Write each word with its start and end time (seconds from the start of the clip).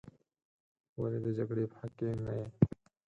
ولې 0.99 1.19
د 1.25 1.27
جګړې 1.37 1.63
په 1.71 1.75
حق 1.81 1.91
کې 1.97 2.09
نه 2.25 2.31
یې. 2.39 2.47